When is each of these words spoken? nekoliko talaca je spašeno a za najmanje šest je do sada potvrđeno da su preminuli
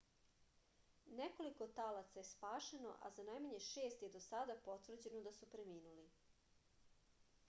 nekoliko 1.19 1.67
talaca 1.79 2.19
je 2.19 2.23
spašeno 2.29 2.95
a 3.07 3.11
za 3.17 3.25
najmanje 3.27 3.59
šest 3.65 4.05
je 4.05 4.09
do 4.15 4.21
sada 4.29 4.55
potvrđeno 4.71 5.21
da 5.29 5.35
su 5.41 5.51
preminuli 5.53 6.09